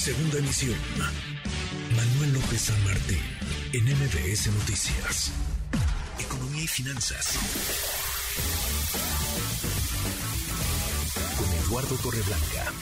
Segunda 0.00 0.38
emisión. 0.38 0.78
Manuel 1.94 2.32
López 2.32 2.72
San 2.72 2.84
Martín, 2.84 3.20
en 3.74 3.84
MBS 3.84 4.48
Noticias. 4.48 5.28
Economía 6.18 6.64
y 6.64 6.66
finanzas. 6.66 7.36
Con 11.36 11.48
Eduardo 11.52 11.96
Torreblanca. 12.02 12.72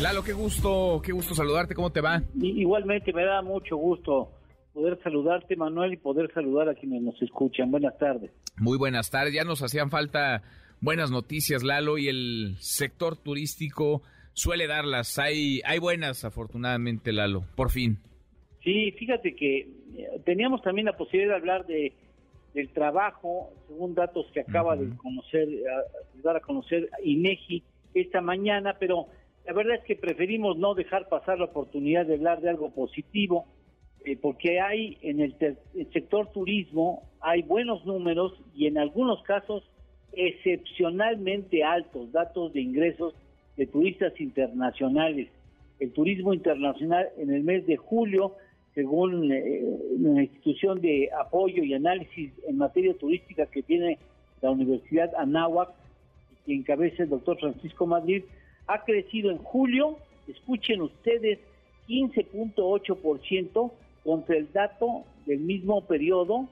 Lalo, 0.00 0.22
qué 0.22 0.34
gusto, 0.34 1.02
qué 1.04 1.10
gusto 1.10 1.34
saludarte, 1.34 1.74
¿cómo 1.74 1.90
te 1.90 2.00
va? 2.00 2.22
Igualmente, 2.40 3.12
me 3.12 3.24
da 3.24 3.42
mucho 3.42 3.76
gusto 3.76 4.30
poder 4.72 5.00
saludarte, 5.02 5.56
Manuel, 5.56 5.94
y 5.94 5.96
poder 5.96 6.32
saludar 6.32 6.68
a 6.68 6.76
quienes 6.76 7.02
nos 7.02 7.20
escuchan. 7.20 7.72
Buenas 7.72 7.98
tardes. 7.98 8.30
Muy 8.56 8.78
buenas 8.78 9.10
tardes, 9.10 9.34
ya 9.34 9.42
nos 9.42 9.64
hacían 9.64 9.90
falta 9.90 10.44
buenas 10.80 11.10
noticias, 11.10 11.64
Lalo, 11.64 11.98
y 11.98 12.06
el 12.06 12.56
sector 12.60 13.16
turístico 13.16 14.02
suele 14.36 14.66
darlas. 14.68 15.18
Hay, 15.18 15.60
hay 15.64 15.80
buenas, 15.80 16.24
afortunadamente, 16.24 17.12
Lalo, 17.12 17.44
por 17.56 17.70
fin. 17.70 17.98
Sí, 18.62 18.92
fíjate 18.92 19.34
que 19.34 19.58
eh, 19.58 20.20
teníamos 20.24 20.62
también 20.62 20.86
la 20.86 20.96
posibilidad 20.96 21.32
de 21.32 21.36
hablar 21.36 21.66
de 21.66 21.92
del 22.56 22.70
trabajo, 22.70 23.52
según 23.68 23.94
datos 23.94 24.26
que 24.32 24.40
acaba 24.40 24.76
de 24.76 24.88
conocer, 24.96 25.46
dar 26.22 26.36
a 26.36 26.40
conocer 26.40 26.88
INEGI 27.04 27.62
esta 27.92 28.22
mañana, 28.22 28.76
pero 28.80 29.08
la 29.44 29.52
verdad 29.52 29.76
es 29.76 29.84
que 29.84 29.94
preferimos 29.94 30.56
no 30.56 30.74
dejar 30.74 31.06
pasar 31.10 31.38
la 31.38 31.44
oportunidad 31.44 32.06
de 32.06 32.14
hablar 32.14 32.40
de 32.40 32.48
algo 32.48 32.70
positivo, 32.70 33.44
eh, 34.06 34.16
porque 34.16 34.58
hay 34.58 34.96
en 35.02 35.20
el, 35.20 35.36
el 35.74 35.92
sector 35.92 36.32
turismo, 36.32 37.02
hay 37.20 37.42
buenos 37.42 37.84
números 37.84 38.32
y 38.54 38.68
en 38.68 38.78
algunos 38.78 39.22
casos 39.24 39.62
excepcionalmente 40.14 41.62
altos 41.62 42.10
datos 42.10 42.54
de 42.54 42.62
ingresos 42.62 43.14
de 43.56 43.66
turistas 43.66 44.18
internacionales. 44.20 45.28
El 45.78 45.92
turismo 45.92 46.32
internacional 46.32 47.08
en 47.18 47.30
el 47.30 47.42
mes 47.42 47.66
de 47.66 47.76
julio, 47.76 48.34
según 48.74 49.32
eh, 49.32 49.62
institución 50.22 50.80
de 50.80 51.10
apoyo 51.18 51.62
y 51.62 51.74
análisis 51.74 52.32
en 52.46 52.58
materia 52.58 52.94
turística 52.94 53.46
que 53.46 53.62
tiene 53.62 53.98
la 54.42 54.50
Universidad 54.50 55.14
Anáhuac, 55.16 55.70
que 56.44 56.54
encabeza 56.54 57.02
el 57.02 57.08
doctor 57.08 57.38
Francisco 57.38 57.86
Madrid, 57.86 58.22
ha 58.66 58.84
crecido 58.84 59.30
en 59.30 59.38
julio, 59.38 59.98
escuchen 60.28 60.82
ustedes, 60.82 61.38
15.8% 61.88 63.72
contra 64.04 64.36
el 64.36 64.52
dato 64.52 65.04
del 65.24 65.40
mismo 65.40 65.82
periodo, 65.82 66.48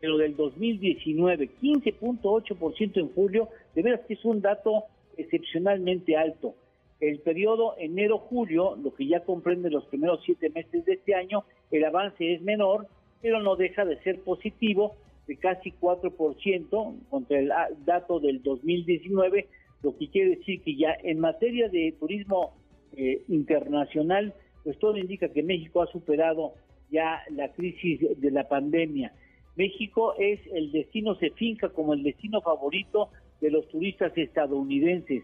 pero 0.00 0.18
del 0.18 0.36
2019, 0.36 1.50
15.8% 1.62 2.96
en 2.96 3.08
julio, 3.14 3.48
de 3.74 3.82
veras 3.82 4.00
que 4.06 4.14
es 4.14 4.24
un 4.24 4.40
dato 4.40 4.84
excepcionalmente 5.16 6.16
alto. 6.16 6.54
El 7.00 7.20
periodo 7.20 7.74
enero-julio, 7.78 8.76
lo 8.76 8.94
que 8.94 9.06
ya 9.06 9.20
comprende 9.20 9.70
los 9.70 9.84
primeros 9.86 10.20
siete 10.24 10.50
meses 10.50 10.84
de 10.84 10.94
este 10.94 11.14
año, 11.14 11.44
el 11.70 11.84
avance 11.84 12.34
es 12.34 12.42
menor, 12.42 12.86
pero 13.20 13.42
no 13.42 13.56
deja 13.56 13.84
de 13.84 14.00
ser 14.02 14.20
positivo, 14.20 14.94
de 15.26 15.36
casi 15.36 15.72
4% 15.72 16.94
contra 17.08 17.38
el 17.38 17.50
dato 17.84 18.20
del 18.20 18.42
2019, 18.42 19.48
lo 19.82 19.96
que 19.96 20.08
quiere 20.08 20.36
decir 20.36 20.62
que 20.62 20.76
ya 20.76 20.96
en 21.02 21.20
materia 21.20 21.68
de 21.68 21.94
turismo 21.98 22.54
eh, 22.96 23.22
internacional, 23.28 24.34
pues 24.62 24.78
todo 24.78 24.96
indica 24.96 25.28
que 25.28 25.42
México 25.42 25.82
ha 25.82 25.86
superado 25.86 26.54
ya 26.90 27.22
la 27.30 27.52
crisis 27.52 28.00
de 28.18 28.30
la 28.30 28.48
pandemia. 28.48 29.12
México 29.56 30.14
es 30.18 30.40
el 30.52 30.72
destino, 30.72 31.14
se 31.16 31.30
finca 31.30 31.68
como 31.68 31.94
el 31.94 32.02
destino 32.02 32.40
favorito 32.40 33.10
de 33.44 33.50
los 33.50 33.68
turistas 33.68 34.16
estadounidenses. 34.16 35.22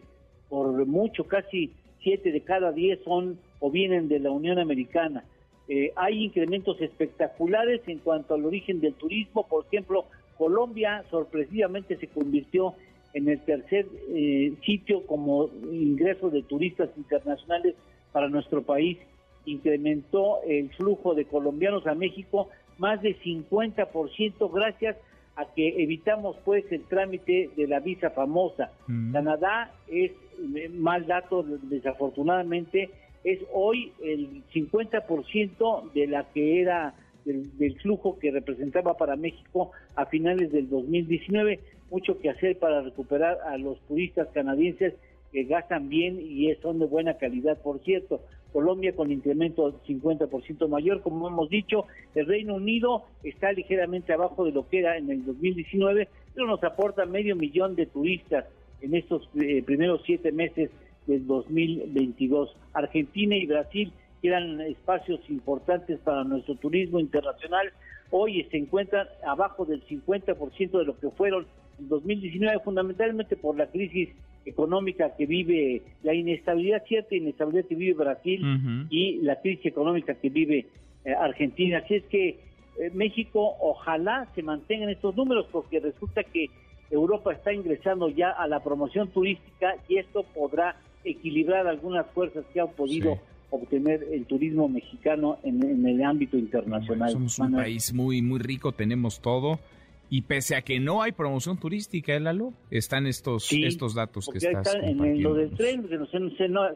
Por 0.50 0.84
mucho, 0.84 1.24
casi 1.24 1.72
siete 2.02 2.32
de 2.32 2.42
cada 2.42 2.70
diez 2.70 3.00
son 3.02 3.38
o 3.60 3.70
vienen 3.70 4.08
de 4.08 4.18
la 4.18 4.30
Unión 4.30 4.58
Americana. 4.58 5.24
Eh, 5.68 5.92
hay 5.96 6.24
incrementos 6.24 6.78
espectaculares 6.82 7.80
en 7.86 7.96
cuanto 8.00 8.34
al 8.34 8.44
origen 8.44 8.78
del 8.82 8.92
turismo. 8.92 9.46
Por 9.48 9.64
ejemplo, 9.64 10.04
Colombia 10.36 11.02
sorpresivamente 11.10 11.96
se 11.96 12.08
convirtió 12.08 12.74
en 13.14 13.26
el 13.26 13.40
tercer 13.40 13.86
eh, 14.10 14.52
sitio 14.66 15.06
como 15.06 15.48
ingreso 15.72 16.28
de 16.28 16.42
turistas 16.42 16.90
internacionales 16.98 17.74
para 18.12 18.28
nuestro 18.28 18.60
país. 18.60 18.98
Incrementó 19.46 20.42
el 20.46 20.68
flujo 20.74 21.14
de 21.14 21.24
colombianos 21.24 21.86
a 21.86 21.94
México 21.94 22.50
más 22.76 23.00
de 23.00 23.18
50% 23.18 24.52
gracias 24.52 24.96
a 24.96 25.09
que 25.54 25.82
evitamos 25.82 26.36
pues 26.44 26.64
el 26.70 26.84
trámite 26.84 27.50
de 27.56 27.66
la 27.66 27.80
visa 27.80 28.10
famosa. 28.10 28.70
Mm. 28.86 29.12
Canadá 29.12 29.72
es, 29.88 30.12
eh, 30.56 30.68
mal 30.68 31.06
dato 31.06 31.42
desafortunadamente, 31.42 32.90
es 33.24 33.40
hoy 33.52 33.92
el 34.02 34.42
50% 34.52 35.92
de 35.92 36.06
la 36.06 36.24
que 36.32 36.60
era 36.62 36.94
del, 37.24 37.74
flujo 37.80 38.18
que 38.18 38.30
representaba 38.30 38.96
para 38.96 39.16
México 39.16 39.72
a 39.94 40.06
finales 40.06 40.52
del 40.52 40.68
2019. 40.68 41.60
Mucho 41.90 42.18
que 42.18 42.30
hacer 42.30 42.58
para 42.58 42.82
recuperar 42.82 43.38
a 43.46 43.58
los 43.58 43.78
turistas 43.88 44.28
canadienses 44.32 44.94
que 45.32 45.44
gastan 45.44 45.88
bien 45.88 46.18
y 46.20 46.52
son 46.56 46.78
de 46.78 46.86
buena 46.86 47.14
calidad, 47.14 47.60
por 47.62 47.80
cierto. 47.80 48.20
Colombia 48.52 48.94
con 48.96 49.12
incremento 49.12 49.80
50% 49.86 50.68
mayor, 50.68 51.02
como 51.02 51.28
hemos 51.28 51.48
dicho, 51.48 51.86
el 52.14 52.26
Reino 52.26 52.54
Unido 52.56 53.04
está 53.22 53.52
ligeramente 53.52 54.12
abajo 54.12 54.44
de 54.44 54.52
lo 54.52 54.68
que 54.68 54.80
era 54.80 54.96
en 54.96 55.10
el 55.10 55.24
2019, 55.24 56.08
pero 56.34 56.46
nos 56.46 56.62
aporta 56.64 57.06
medio 57.06 57.36
millón 57.36 57.76
de 57.76 57.86
turistas 57.86 58.46
en 58.80 58.94
estos 58.96 59.28
eh, 59.40 59.62
primeros 59.62 60.02
siete 60.04 60.32
meses 60.32 60.70
del 61.06 61.26
2022. 61.26 62.56
Argentina 62.72 63.36
y 63.36 63.46
Brasil 63.46 63.92
eran 64.22 64.60
espacios 64.60 65.20
importantes 65.28 65.98
para 66.00 66.24
nuestro 66.24 66.56
turismo 66.56 66.98
internacional. 66.98 67.72
Hoy 68.10 68.44
se 68.50 68.56
encuentran 68.56 69.06
abajo 69.24 69.64
del 69.64 69.84
50% 69.86 70.78
de 70.78 70.84
lo 70.84 70.98
que 70.98 71.10
fueron 71.10 71.46
en 71.78 71.88
2019, 71.88 72.60
fundamentalmente 72.64 73.36
por 73.36 73.56
la 73.56 73.66
crisis 73.66 74.10
económica 74.44 75.14
que 75.16 75.26
vive, 75.26 75.82
la 76.02 76.14
inestabilidad, 76.14 76.82
cierta 76.86 77.14
inestabilidad 77.14 77.66
que 77.66 77.74
vive 77.74 77.94
Brasil 77.94 78.86
y 78.90 79.18
la 79.22 79.40
crisis 79.40 79.66
económica 79.66 80.14
que 80.14 80.30
vive 80.30 80.66
eh, 81.04 81.12
Argentina. 81.12 81.78
Así 81.78 81.96
es 81.96 82.04
que 82.04 82.28
eh, 82.78 82.90
México 82.94 83.56
ojalá 83.60 84.28
se 84.34 84.42
mantengan 84.42 84.88
estos 84.88 85.16
números 85.16 85.46
porque 85.50 85.80
resulta 85.80 86.22
que 86.24 86.46
Europa 86.90 87.32
está 87.32 87.52
ingresando 87.52 88.08
ya 88.08 88.30
a 88.30 88.48
la 88.48 88.62
promoción 88.62 89.08
turística 89.08 89.76
y 89.88 89.98
esto 89.98 90.24
podrá 90.34 90.76
equilibrar 91.04 91.66
algunas 91.66 92.06
fuerzas 92.08 92.44
que 92.52 92.60
han 92.60 92.70
podido 92.70 93.18
obtener 93.50 94.06
el 94.12 94.26
turismo 94.26 94.68
mexicano 94.68 95.38
en, 95.42 95.86
el 95.86 96.02
ámbito 96.04 96.36
internacional. 96.36 97.10
somos 97.10 97.38
un 97.38 97.52
país 97.52 97.92
muy 97.92 98.22
muy 98.22 98.38
rico, 98.38 98.72
tenemos 98.72 99.20
todo 99.20 99.58
y 100.10 100.22
pese 100.22 100.56
a 100.56 100.62
que 100.62 100.80
no 100.80 101.02
hay 101.02 101.12
promoción 101.12 101.56
turística, 101.56 102.12
¿eh, 102.12 102.20
Lalo? 102.20 102.52
Están 102.70 103.06
estos 103.06 103.50
estos 103.52 103.94
datos 103.94 104.28
que 104.28 104.38
estás 104.38 104.74
en 104.74 105.22
lo 105.22 105.34
del 105.34 105.50
tren, 105.52 105.86
que 105.88 105.98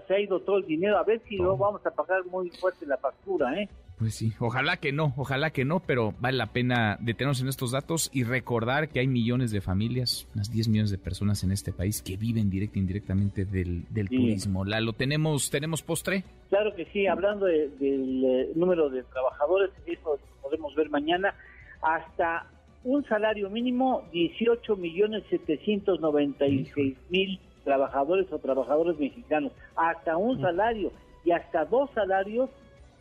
se, 0.07 0.15
ha 0.15 0.21
ido 0.21 0.41
todo 0.41 0.59
el 0.59 0.67
dinero. 0.67 0.97
A 0.97 1.03
ver 1.03 1.21
si 1.29 1.37
no 1.37 1.57
vamos 1.57 1.85
a 1.85 1.91
pagar 1.91 2.25
muy 2.27 2.49
fuerte 2.51 2.87
la 2.87 2.97
factura, 2.97 3.61
¿eh? 3.61 3.69
Pues 3.99 4.15
sí, 4.15 4.33
ojalá 4.41 4.77
que 4.79 4.93
no, 4.93 5.15
ojalá 5.17 5.51
que 5.51 5.65
no, 5.65 5.81
pero 5.81 6.15
vale 6.21 6.37
la 6.37 6.53
pena 6.53 6.97
detenernos 7.01 7.41
en 7.41 7.49
estos 7.49 7.71
datos 7.71 8.11
y 8.13 8.25
recordar 8.25 8.89
que 8.89 9.01
hay 9.01 9.07
millones 9.07 9.51
de 9.53 9.61
familias, 9.61 10.29
unas 10.35 10.51
10 10.51 10.69
millones 10.69 10.91
de 10.91 10.99
personas 10.99 11.45
en 11.45 11.53
este 11.53 11.73
país 11.73 12.03
que 12.03 12.17
viven 12.17 12.51
directa 12.51 12.79
e 12.79 12.83
indirectamente 12.83 13.45
del, 13.45 13.85
del 13.91 14.09
turismo. 14.09 14.65
Lalo, 14.65 14.95
¿tenemos, 14.95 15.49
¿tenemos 15.51 15.83
postre? 15.83 16.25
Claro 16.51 16.75
que 16.75 16.87
sí, 16.87 17.07
hablando 17.07 17.47
del 17.47 18.25
eh, 18.25 18.53
número 18.57 18.91
de 18.91 19.03
trabajadores, 19.05 19.71
eso 19.87 20.19
podemos 20.43 20.75
ver 20.75 20.91
mañana, 20.91 21.35
hasta 21.81 22.49
un 22.85 23.05
salario 23.07 23.51
mínimo 23.51 24.05
18 24.13 24.77
millones 24.77 25.25
796 25.31 26.97
mil 27.09 27.41
trabajadores 27.65 28.31
o 28.31 28.39
trabajadores 28.39 28.99
mexicanos, 28.99 29.53
hasta 29.75 30.17
un 30.17 30.41
salario 30.41 30.93
y 31.25 31.33
hasta 31.33 31.65
dos 31.65 31.91
salarios 31.95 32.51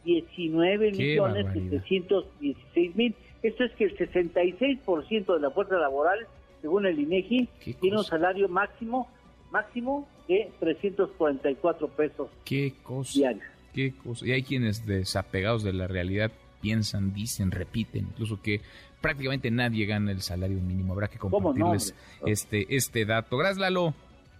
19 0.06 0.91
millones 0.91 1.45
716 1.53 2.95
mil. 2.95 3.15
Esto 3.41 3.65
es 3.65 3.71
que 3.74 3.83
el 3.85 3.97
66% 3.97 5.33
de 5.33 5.39
la 5.41 5.51
fuerza 5.51 5.75
laboral, 5.75 6.25
según 6.62 6.86
el 6.86 6.97
INEGI, 6.97 7.50
tiene 7.81 7.97
un 7.97 8.03
salario 8.03 8.47
máximo 8.47 9.07
máximo 9.51 10.07
de 10.27 10.50
344 10.59 11.88
pesos 11.89 12.29
¿Qué 12.44 12.74
cosa? 12.81 13.12
diarios. 13.13 13.45
Qué 13.74 13.94
cosa. 14.03 14.25
Y 14.25 14.31
hay 14.31 14.44
quienes 14.44 14.86
desapegados 14.86 15.63
de 15.63 15.74
la 15.74 15.88
realidad 15.88 16.31
piensan, 16.63 17.13
dicen, 17.13 17.51
repiten, 17.51 18.07
incluso 18.10 18.42
que 18.42 18.62
prácticamente 19.01 19.51
nadie 19.51 19.86
gana 19.86 20.12
el 20.12 20.21
salario 20.21 20.57
mínimo. 20.62 20.94
Habrá 20.94 21.10
que 21.10 21.19
compartirles 21.19 21.94
este, 22.25 22.74
este 22.74 23.06
dato. 23.06 23.38
Gracias, 23.38 23.60
Lalo. 23.60 23.94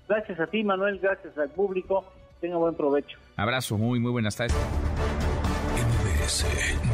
Gracias 0.08 0.40
a 0.40 0.48
ti, 0.48 0.64
Manuel. 0.64 1.00
Gracias 1.00 1.38
al 1.38 1.50
público. 1.50 2.06
Tenga 2.40 2.56
buen 2.56 2.74
provecho. 2.74 3.20
Abrazo, 3.36 3.78
muy, 3.78 4.00
muy 4.00 4.12
buenas 4.12 4.36
tardes. 4.38 4.56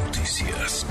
Noticias. 0.05 0.87